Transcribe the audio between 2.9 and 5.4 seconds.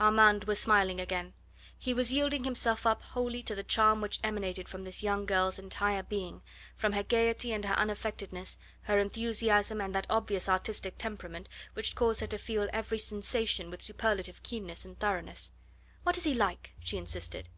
wholly to the charm which emanated from this young